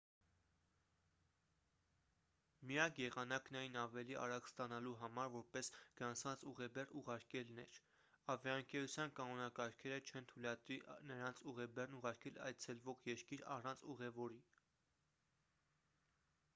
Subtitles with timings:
[2.69, 7.77] միակ եղանակն այն ավելի արագ ստանալու համար որպես գրանցված ուղեբեռ ուղարկելն էր
[8.35, 10.79] ավիաընկերության կանոնակարգերը չեն թույլատրի
[11.13, 14.43] նրանց ուղեբեռն ուղարկել այցելվող երկիր առանց ուղևորի